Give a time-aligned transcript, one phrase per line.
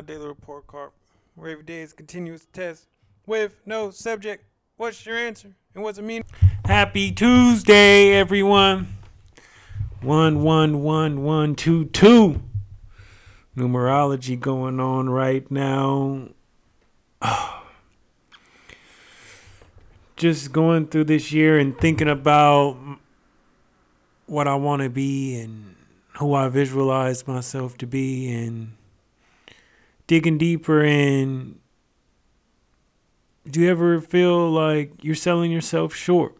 [0.00, 0.92] my daily report card,
[1.34, 2.86] where every day is continuous test
[3.26, 4.42] with no subject.
[4.78, 5.54] What's your answer?
[5.74, 6.24] And what's it mean?
[6.64, 8.96] Happy Tuesday, everyone.
[10.00, 12.40] One, one, one, one, two, two.
[13.54, 16.28] Numerology going on right now.
[20.16, 22.78] Just going through this year and thinking about
[24.24, 25.76] what I want to be and
[26.16, 28.72] who I visualize myself to be and
[30.10, 31.56] digging deeper and
[33.48, 36.36] do you ever feel like you're selling yourself short?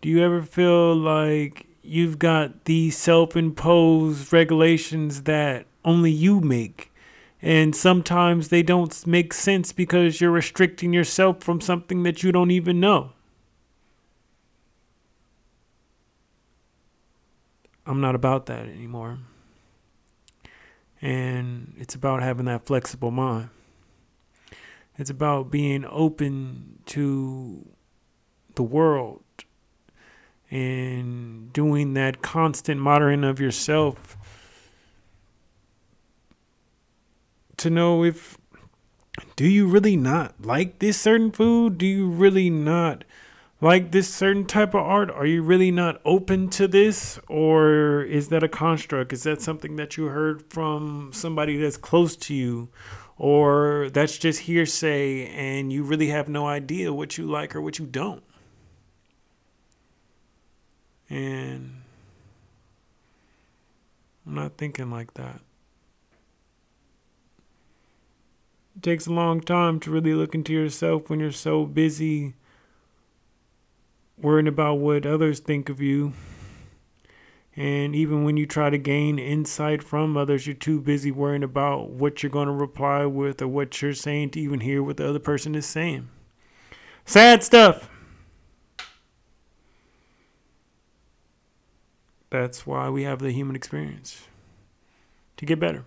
[0.00, 6.90] Do you ever feel like you've got these self imposed regulations that only you make?
[7.42, 12.50] And sometimes they don't make sense because you're restricting yourself from something that you don't
[12.50, 13.12] even know.
[17.84, 19.18] I'm not about that anymore.
[21.02, 23.48] And it's about having that flexible mind.
[24.98, 27.66] It's about being open to
[28.54, 29.22] the world
[30.50, 34.16] and doing that constant monitoring of yourself
[37.56, 38.36] to know if
[39.36, 41.78] do you really not like this certain food?
[41.78, 43.04] Do you really not
[43.60, 45.10] like this certain type of art?
[45.10, 47.18] Are you really not open to this?
[47.28, 49.12] Or is that a construct?
[49.12, 52.68] Is that something that you heard from somebody that's close to you?
[53.18, 57.78] Or that's just hearsay and you really have no idea what you like or what
[57.78, 58.22] you don't?
[61.10, 61.82] And
[64.26, 65.40] I'm not thinking like that.
[68.76, 72.34] It takes a long time to really look into yourself when you're so busy
[74.22, 76.12] worrying about what others think of you.
[77.56, 81.90] And even when you try to gain insight from others, you're too busy worrying about
[81.90, 85.08] what you're going to reply with or what you're saying to even hear what the
[85.08, 86.08] other person is saying.
[87.04, 87.90] Sad stuff.
[92.30, 94.28] That's why we have the human experience
[95.36, 95.84] to get better.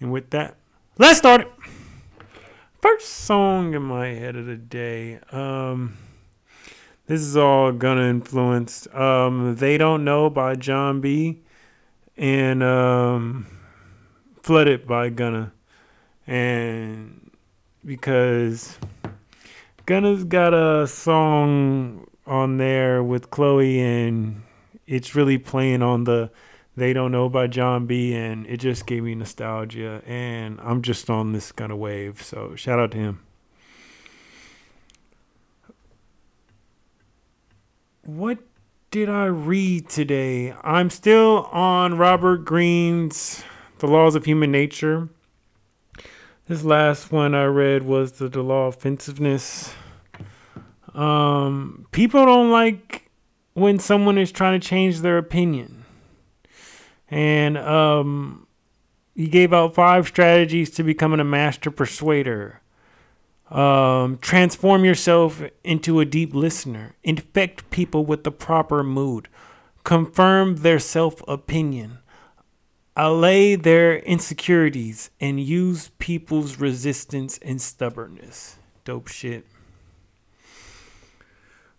[0.00, 0.56] And with that,
[0.98, 1.52] let's start it.
[2.84, 5.18] First song in my head of the day.
[5.32, 5.96] Um,
[7.06, 8.94] this is all Gunna influenced.
[8.94, 11.40] Um, they Don't Know by Jon B.
[12.18, 13.46] And um,
[14.42, 15.54] Flooded by Gunna.
[16.26, 17.30] And
[17.86, 18.76] because
[19.86, 24.42] Gunna's got a song on there with Chloe and
[24.86, 26.30] it's really playing on the
[26.76, 30.02] they Don't Know by Jon B, and it just gave me nostalgia.
[30.06, 32.22] And I'm just on this kind of wave.
[32.22, 33.20] So shout out to him.
[38.02, 38.38] What
[38.90, 40.52] did I read today?
[40.62, 43.42] I'm still on Robert Greene's
[43.78, 45.08] The Laws of Human Nature.
[46.46, 49.72] This last one I read was the, the Law of Defensiveness.
[50.92, 53.10] Um, people don't like
[53.54, 55.83] when someone is trying to change their opinion
[57.14, 58.48] and um,
[59.14, 62.60] he gave out five strategies to becoming a master persuader.
[63.52, 66.96] Um, transform yourself into a deep listener.
[67.04, 69.28] Infect people with the proper mood.
[69.84, 71.98] Confirm their self opinion.
[72.96, 78.56] Allay their insecurities and use people's resistance and stubbornness.
[78.84, 79.46] Dope shit.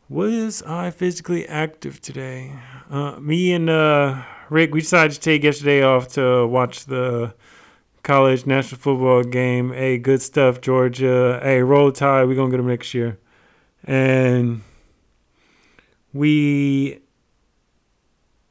[0.08, 2.54] Was I physically active today?
[2.90, 7.34] Uh, me and uh, Rick, we decided to take yesterday off to watch the
[8.04, 9.74] college national football game.
[9.74, 11.40] Hey, good stuff, Georgia.
[11.42, 12.28] Hey, roll tide.
[12.28, 13.18] We're going to get them next year.
[13.84, 14.62] And
[16.14, 17.00] we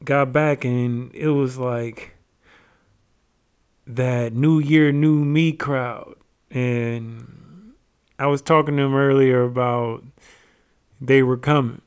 [0.04, 2.16] got back, and it was like
[3.86, 6.16] that New Year, New Me crowd.
[6.50, 7.74] And
[8.18, 10.02] I was talking to him earlier about
[11.00, 11.82] they were coming.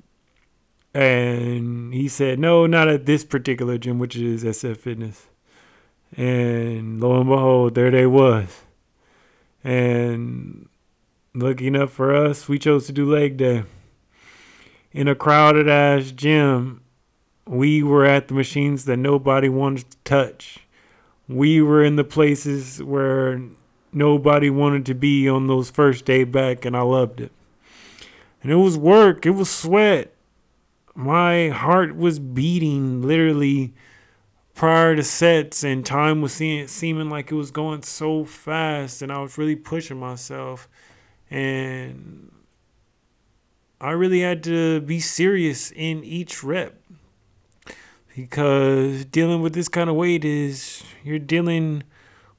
[0.97, 5.27] And he said, no, not at this particular gym, which is SF Fitness.
[6.15, 8.63] And lo and behold, there they was.
[9.63, 10.67] And
[11.35, 13.65] lucky enough for us, we chose to do leg day.
[14.91, 16.81] In a crowded ass gym,
[17.45, 20.57] we were at the machines that nobody wanted to touch.
[21.29, 23.39] We were in the places where
[23.93, 27.31] nobody wanted to be on those first day back, and I loved it.
[28.41, 30.15] And it was work, it was sweat.
[30.99, 33.75] My heart was beating literally
[34.55, 39.11] prior to sets, and time was seeing, seeming like it was going so fast, and
[39.11, 40.67] I was really pushing myself.
[41.29, 42.31] And
[43.79, 46.81] I really had to be serious in each rep.
[48.15, 51.83] because dealing with this kind of weight is you're dealing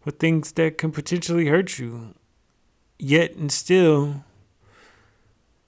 [0.04, 2.12] with things that can potentially hurt you.
[2.98, 4.24] Yet and still,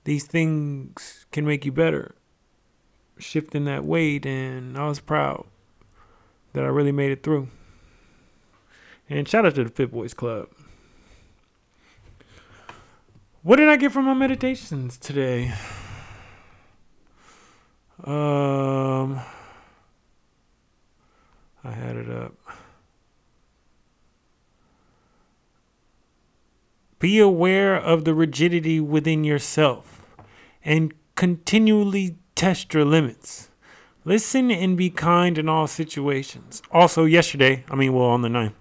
[0.03, 2.17] these things can make you better.
[3.21, 5.47] Shifting that weight, and I was proud
[6.53, 7.49] that I really made it through.
[9.09, 10.49] And shout out to the Fit Boys Club.
[13.43, 15.53] What did I get from my meditations today?
[18.05, 19.21] Um,
[21.63, 22.35] I had it up.
[26.99, 30.03] Be aware of the rigidity within yourself
[30.65, 33.51] and continually test your limits.
[34.07, 36.63] Listen and be kind in all situations.
[36.73, 38.55] Also, yesterday, I mean, well, on the 9th,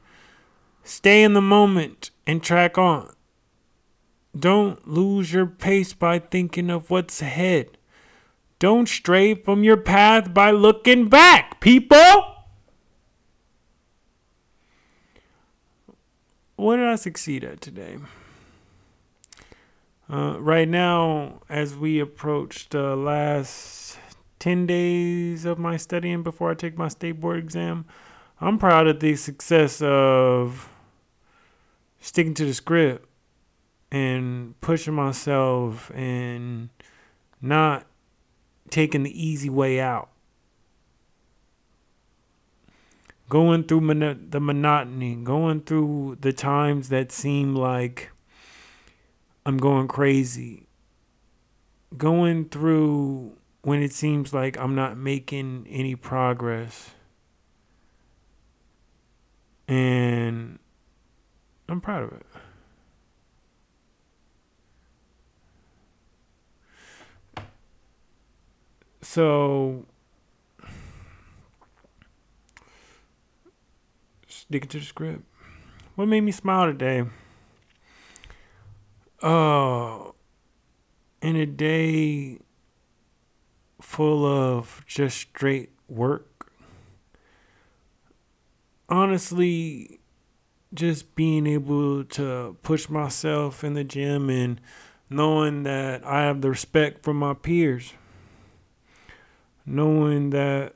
[0.84, 3.14] stay in the moment and track on.
[4.38, 7.78] Don't lose your pace by thinking of what's ahead.
[8.60, 12.36] Don't stray from your path by looking back, people.
[16.58, 17.96] What did I succeed at today?
[20.12, 24.00] Uh, right now, as we approach the last
[24.40, 27.86] 10 days of my studying before I take my state board exam,
[28.42, 30.68] I'm proud of the success of
[32.00, 33.08] sticking to the script
[33.92, 36.70] and pushing myself and
[37.40, 37.86] not
[38.72, 40.10] taking the easy way out.
[43.30, 48.10] Going through mon- the monotony, going through the times that seem like
[49.46, 50.68] I'm going crazy.
[51.98, 56.92] Going through when it seems like I'm not making any progress.
[59.68, 60.60] And
[61.68, 62.26] I'm proud of it.
[69.02, 69.86] So,
[74.28, 75.24] sticking to the script.
[75.96, 77.06] What made me smile today?
[79.22, 80.16] Oh,
[81.22, 82.40] in a day
[83.82, 86.52] full of just straight work,
[88.88, 90.00] honestly,
[90.74, 94.62] just being able to push myself in the gym and
[95.10, 97.94] knowing that I have the respect from my peers
[99.70, 100.74] knowing that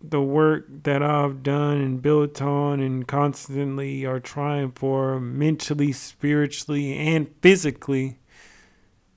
[0.00, 6.96] the work that I've done and built on and constantly are trying for mentally, spiritually,
[6.96, 8.18] and physically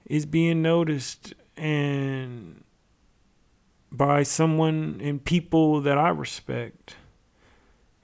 [0.06, 2.63] is being noticed and
[3.92, 6.95] by someone and people that I respect.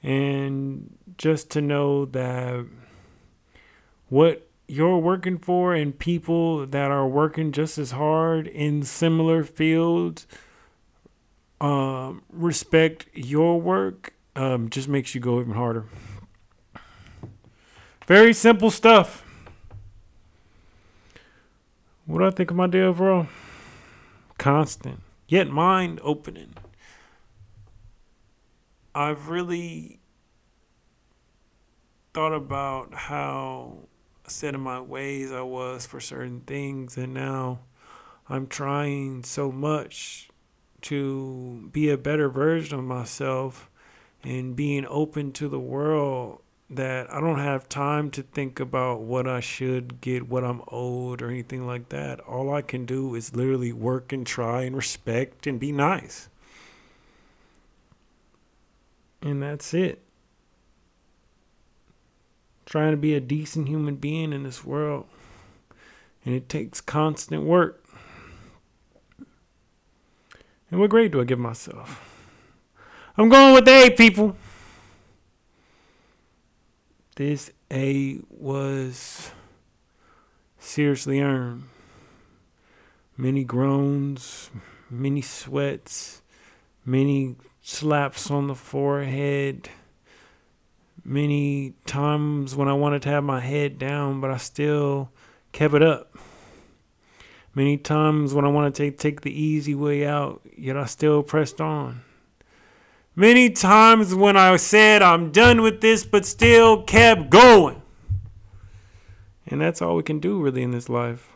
[0.03, 2.65] And just to know that
[4.09, 10.27] what you're working for and people that are working just as hard in similar fields
[11.59, 15.85] um, respect your work um, just makes you go even harder.
[18.05, 19.23] Very simple stuff.
[22.05, 23.27] What do I think of my day overall?
[24.37, 26.53] Constant, yet mind opening.
[28.95, 29.99] I've really
[32.13, 33.79] thought about how
[34.27, 37.59] set in my ways I was for certain things, and now
[38.29, 40.29] I'm trying so much
[40.81, 43.69] to be a better version of myself
[44.23, 49.27] and being open to the world that I don't have time to think about what
[49.27, 52.19] I should get, what I'm owed, or anything like that.
[52.21, 56.27] All I can do is literally work and try and respect and be nice.
[59.21, 60.01] And that's it.
[62.65, 65.05] Trying to be a decent human being in this world.
[66.25, 67.86] And it takes constant work.
[70.69, 72.03] And what grade do I give myself?
[73.17, 74.35] I'm going with A, people.
[77.15, 79.31] This A was
[80.59, 81.63] seriously earned.
[83.15, 84.51] Many groans,
[84.89, 86.21] many sweats,
[86.85, 89.69] many slaps on the forehead,
[91.03, 95.09] many times when I wanted to have my head down, but I still
[95.51, 96.15] kept it up.
[97.57, 101.23] Many times when I want to take, take the easy way out, yet I still
[101.23, 102.03] pressed on.
[103.15, 107.81] Many times when I said I'm done with this, but still kept going.
[109.47, 111.29] And that's all we can do really in this life.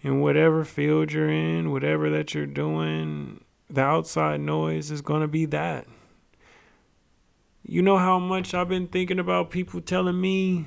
[0.00, 5.28] In whatever field you're in, whatever that you're doing, the outside noise is going to
[5.28, 5.88] be that.
[7.64, 10.66] You know how much I've been thinking about people telling me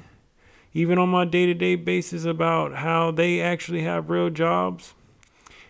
[0.76, 4.94] even on my day to day basis about how they actually have real jobs.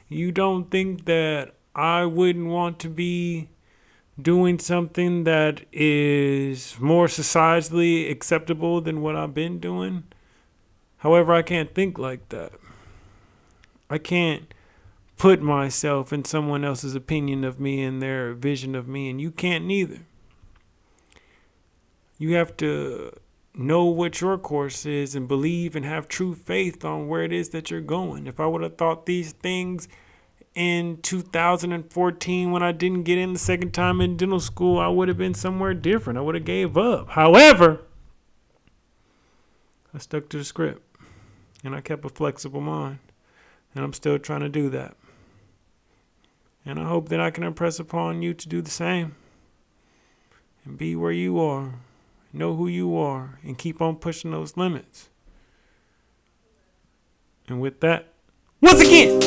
[0.10, 3.50] You don't think that I wouldn't want to be
[4.20, 10.06] doing something that is more societally acceptable than what I've been doing.
[10.98, 12.54] However, I can't think like that.
[13.92, 14.52] I can't
[15.18, 19.30] put myself in someone else's opinion of me and their vision of me, and you
[19.30, 20.00] can't neither.
[22.18, 23.12] You have to
[23.58, 27.50] know what your course is and believe and have true faith on where it is
[27.50, 28.28] that you're going.
[28.28, 29.88] If I would have thought these things
[30.54, 35.08] in 2014 when I didn't get in the second time in dental school, I would
[35.08, 36.20] have been somewhere different.
[36.20, 37.10] I would have gave up.
[37.10, 37.82] However,
[39.94, 40.82] I stuck to the script
[41.64, 43.00] and I kept a flexible mind.
[43.74, 44.96] And I'm still trying to do that.
[46.66, 49.16] And I hope that I can impress upon you to do the same
[50.64, 51.76] and be where you are,
[52.36, 55.10] know who you are, and keep on pushing those limits.
[57.48, 58.14] And with that,
[58.62, 59.20] once again,